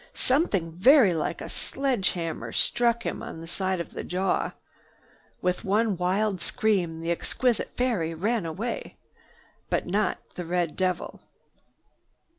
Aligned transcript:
Something 0.15 0.71
very 0.71 1.13
like 1.13 1.41
a 1.41 1.47
sledge 1.47 2.13
hammer 2.13 2.51
struck 2.53 3.05
him 3.05 3.21
on 3.21 3.39
the 3.39 3.45
side 3.45 3.79
of 3.79 3.91
the 3.91 4.03
jaw. 4.03 4.53
With 5.43 5.63
one 5.63 5.95
wild 5.95 6.41
scream, 6.41 7.01
the 7.01 7.11
exquisite 7.11 7.69
fairy 7.77 8.15
was 8.15 8.43
away. 8.43 8.97
But 9.69 9.85
not 9.85 10.17
the 10.33 10.45
red 10.45 10.75
devil. 10.75 11.21